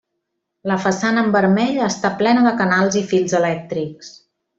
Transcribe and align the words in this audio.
La 0.69 0.77
façana 0.85 1.23
en 1.25 1.29
vermell, 1.35 1.77
està 1.89 2.11
plena 2.21 2.45
de 2.49 2.55
canals 2.63 2.97
i 3.03 3.05
fils 3.13 3.37
elèctrics. 3.45 4.11